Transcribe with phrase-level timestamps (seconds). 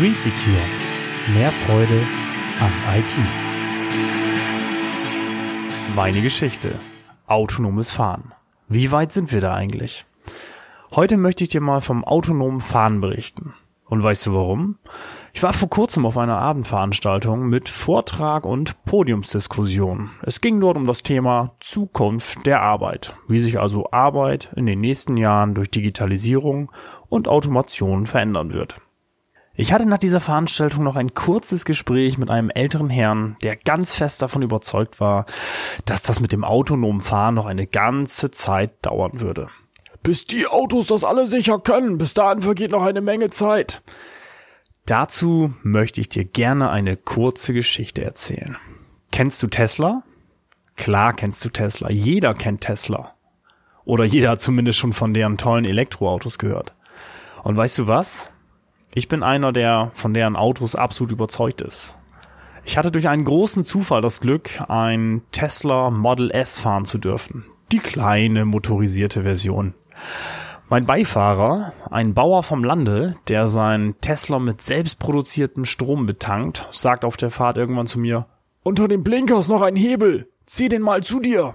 [0.00, 0.56] Green Secure.
[1.34, 2.00] Mehr Freude
[2.58, 3.14] am IT.
[5.94, 6.74] Meine Geschichte.
[7.26, 8.32] Autonomes Fahren.
[8.66, 10.06] Wie weit sind wir da eigentlich?
[10.92, 13.52] Heute möchte ich dir mal vom autonomen Fahren berichten.
[13.84, 14.78] Und weißt du warum?
[15.34, 20.08] Ich war vor kurzem auf einer Abendveranstaltung mit Vortrag und Podiumsdiskussion.
[20.22, 24.80] Es ging dort um das Thema Zukunft der Arbeit, wie sich also Arbeit in den
[24.80, 26.72] nächsten Jahren durch Digitalisierung
[27.10, 28.80] und Automation verändern wird.
[29.60, 33.94] Ich hatte nach dieser Veranstaltung noch ein kurzes Gespräch mit einem älteren Herrn, der ganz
[33.94, 35.26] fest davon überzeugt war,
[35.84, 39.48] dass das mit dem autonomen Fahren noch eine ganze Zeit dauern würde.
[40.02, 43.82] Bis die Autos das alle sicher können, bis dahin vergeht noch eine Menge Zeit.
[44.86, 48.56] Dazu möchte ich dir gerne eine kurze Geschichte erzählen.
[49.12, 50.04] Kennst du Tesla?
[50.76, 51.90] Klar kennst du Tesla.
[51.90, 53.12] Jeder kennt Tesla.
[53.84, 56.74] Oder jeder hat zumindest schon von deren tollen Elektroautos gehört.
[57.42, 58.32] Und weißt du was?
[58.92, 61.96] Ich bin einer, der von deren Autos absolut überzeugt ist.
[62.64, 67.44] Ich hatte durch einen großen Zufall das Glück, ein Tesla Model S fahren zu dürfen.
[67.72, 69.74] Die kleine motorisierte Version.
[70.68, 77.16] Mein Beifahrer, ein Bauer vom Lande, der sein Tesla mit selbstproduziertem Strom betankt, sagt auf
[77.16, 78.26] der Fahrt irgendwann zu mir,
[78.62, 81.54] unter dem Blinker ist noch ein Hebel, zieh den mal zu dir.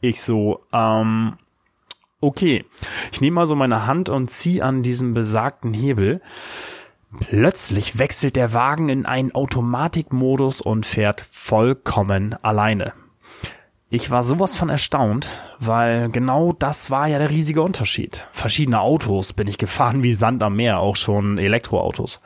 [0.00, 1.36] Ich so, ähm,
[2.20, 2.64] okay.
[3.12, 6.20] Ich nehme also meine Hand und zieh an diesem besagten Hebel.
[7.20, 12.92] Plötzlich wechselt der Wagen in einen Automatikmodus und fährt vollkommen alleine.
[13.90, 15.26] Ich war sowas von erstaunt,
[15.58, 18.26] weil genau das war ja der riesige Unterschied.
[18.32, 22.20] Verschiedene Autos bin ich gefahren wie Sand am Meer, auch schon Elektroautos.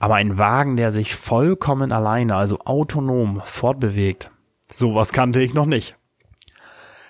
[0.00, 4.32] Aber ein Wagen, der sich vollkommen alleine, also autonom fortbewegt,
[4.68, 5.96] sowas kannte ich noch nicht.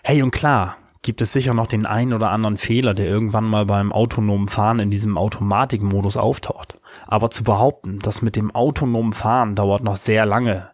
[0.04, 3.66] Hey und klar, gibt es sicher noch den einen oder anderen Fehler, der irgendwann mal
[3.66, 6.78] beim autonomen Fahren in diesem Automatikmodus auftaucht.
[7.06, 10.70] Aber zu behaupten, das mit dem autonomen Fahren dauert noch sehr lange,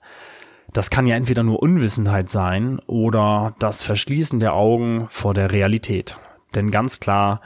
[0.72, 6.18] das kann ja entweder nur Unwissenheit sein oder das Verschließen der Augen vor der Realität.
[6.54, 7.40] Denn ganz klar,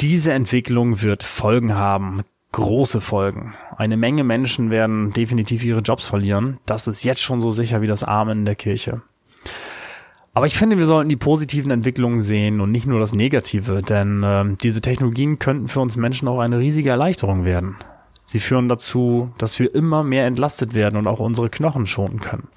[0.00, 3.54] diese Entwicklung wird Folgen haben, große Folgen.
[3.76, 6.58] Eine Menge Menschen werden definitiv ihre Jobs verlieren.
[6.66, 9.02] Das ist jetzt schon so sicher wie das Amen in der Kirche.
[10.36, 14.22] Aber ich finde, wir sollten die positiven Entwicklungen sehen und nicht nur das Negative, denn
[14.22, 17.76] äh, diese Technologien könnten für uns Menschen auch eine riesige Erleichterung werden.
[18.26, 22.48] Sie führen dazu, dass wir immer mehr entlastet werden und auch unsere Knochen schonen können.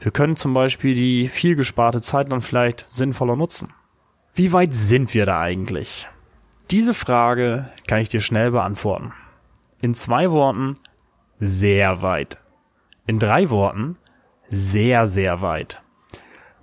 [0.00, 3.68] Wir können zum Beispiel die viel gesparte Zeit dann vielleicht sinnvoller nutzen.
[4.34, 6.08] Wie weit sind wir da eigentlich?
[6.70, 9.12] Diese Frage kann ich dir schnell beantworten.
[9.82, 10.78] In zwei Worten
[11.38, 12.38] sehr weit.
[13.06, 13.98] In drei Worten
[14.48, 15.82] sehr, sehr weit.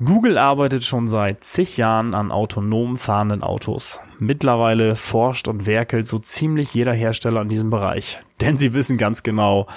[0.03, 3.99] Google arbeitet schon seit zig Jahren an autonom fahrenden Autos.
[4.19, 9.23] Mittlerweile forscht und werkelt so ziemlich jeder Hersteller in diesem Bereich, denn sie wissen ganz
[9.23, 9.67] genau,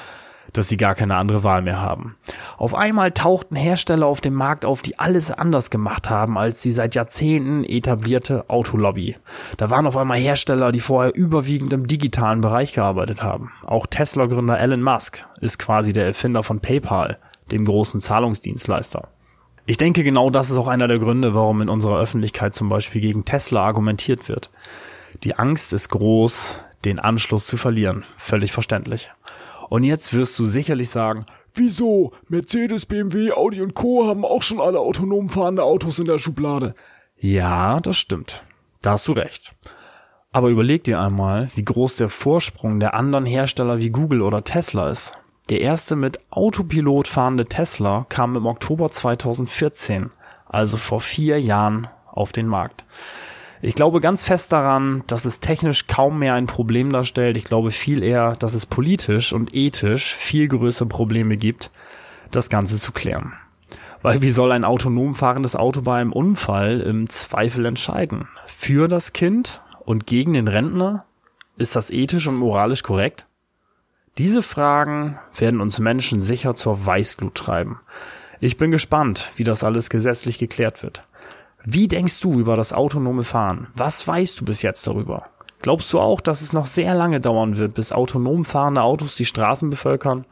[0.52, 2.16] dass sie gar keine andere Wahl mehr haben.
[2.56, 6.72] Auf einmal tauchten Hersteller auf dem Markt auf, die alles anders gemacht haben als die
[6.72, 9.16] seit Jahrzehnten etablierte Autolobby.
[9.58, 13.52] Da waren auf einmal Hersteller, die vorher überwiegend im digitalen Bereich gearbeitet haben.
[13.64, 17.18] Auch Tesla-Gründer Elon Musk ist quasi der Erfinder von PayPal,
[17.50, 19.08] dem großen Zahlungsdienstleister.
[19.68, 23.00] Ich denke, genau das ist auch einer der Gründe, warum in unserer Öffentlichkeit zum Beispiel
[23.00, 24.50] gegen Tesla argumentiert wird.
[25.24, 28.04] Die Angst ist groß, den Anschluss zu verlieren.
[28.16, 29.10] Völlig verständlich.
[29.68, 32.12] Und jetzt wirst du sicherlich sagen, wieso?
[32.28, 34.06] Mercedes, BMW, Audi und Co.
[34.06, 36.76] haben auch schon alle autonom fahrende Autos in der Schublade.
[37.16, 38.44] Ja, das stimmt.
[38.82, 39.50] Da hast du recht.
[40.30, 44.90] Aber überleg dir einmal, wie groß der Vorsprung der anderen Hersteller wie Google oder Tesla
[44.90, 45.14] ist.
[45.48, 50.10] Der erste mit Autopilot fahrende Tesla kam im Oktober 2014,
[50.44, 52.84] also vor vier Jahren, auf den Markt.
[53.62, 57.36] Ich glaube ganz fest daran, dass es technisch kaum mehr ein Problem darstellt.
[57.36, 61.70] Ich glaube viel eher, dass es politisch und ethisch viel größere Probleme gibt,
[62.32, 63.32] das Ganze zu klären.
[64.02, 68.26] Weil wie soll ein autonom fahrendes Auto bei einem Unfall im Zweifel entscheiden?
[68.46, 71.04] Für das Kind und gegen den Rentner?
[71.56, 73.26] Ist das ethisch und moralisch korrekt?
[74.18, 77.80] Diese Fragen werden uns Menschen sicher zur Weißglut treiben.
[78.40, 81.02] Ich bin gespannt, wie das alles gesetzlich geklärt wird.
[81.62, 83.66] Wie denkst du über das autonome Fahren?
[83.74, 85.26] Was weißt du bis jetzt darüber?
[85.60, 89.24] Glaubst du auch, dass es noch sehr lange dauern wird, bis autonom fahrende Autos die
[89.26, 90.24] Straßen bevölkern?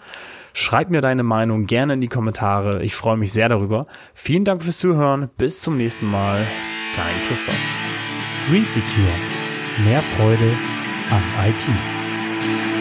[0.55, 2.83] Schreib mir deine Meinung gerne in die Kommentare.
[2.83, 3.87] Ich freue mich sehr darüber.
[4.15, 5.29] Vielen Dank fürs Zuhören.
[5.37, 6.47] Bis zum nächsten Mal.
[6.95, 7.59] Dein Christoph.
[8.49, 9.13] Green Secure.
[9.85, 10.53] Mehr Freude
[11.11, 12.74] am IT.